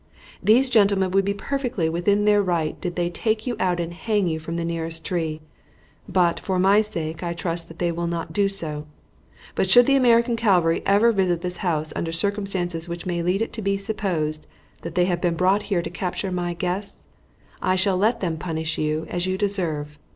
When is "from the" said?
4.39-4.65